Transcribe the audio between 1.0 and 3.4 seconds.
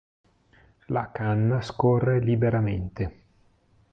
canna scorre liberamente.